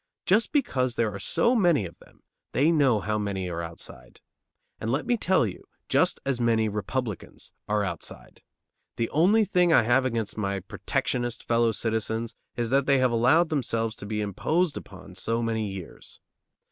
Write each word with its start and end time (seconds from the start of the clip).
Just 0.25 0.51
because 0.51 0.95
there 0.95 1.13
are 1.13 1.19
so 1.19 1.53
many 1.55 1.85
of 1.85 1.95
them, 1.99 2.23
they 2.53 2.71
know 2.71 3.01
how 3.01 3.19
many 3.19 3.47
are 3.49 3.61
outside. 3.61 4.19
And 4.79 4.91
let 4.91 5.05
me 5.05 5.15
tell 5.15 5.45
you, 5.45 5.63
just 5.89 6.19
as 6.25 6.41
many 6.41 6.67
Republicans 6.67 7.53
are 7.67 7.83
outside. 7.83 8.41
The 8.95 9.11
only 9.11 9.45
thing 9.45 9.71
I 9.71 9.83
have 9.83 10.03
against 10.03 10.39
my 10.39 10.59
protectionist 10.59 11.47
fellow 11.47 11.71
citizens 11.71 12.33
is 12.55 12.71
that 12.71 12.87
they 12.87 12.97
have 12.97 13.11
allowed 13.11 13.49
themselves 13.49 13.95
to 13.97 14.07
be 14.07 14.21
imposed 14.21 14.75
upon 14.75 15.13
so 15.13 15.43
many 15.43 15.67
years. 15.69 16.19